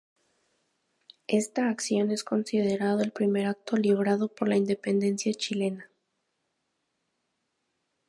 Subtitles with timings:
[1.27, 5.91] Esta acción es considerado el primer acto librado por la independencia chilena.